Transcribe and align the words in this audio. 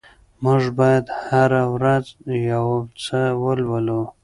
موږ 0.43 0.63
بايد 0.77 1.05
هره 1.25 1.63
ورځ 1.75 2.05
يو 2.51 2.67
څه 3.03 3.19
ولولو. 3.43 4.01